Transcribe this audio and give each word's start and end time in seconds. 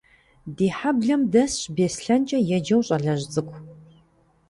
Ди 0.55 0.67
хьэблэм 0.77 1.21
дэсщ 1.31 1.61
Беслъэнкӏэ 1.75 2.39
еджэу 2.57 2.81
щӀалэжь 2.87 3.25
цӀыкӀу. 3.31 3.59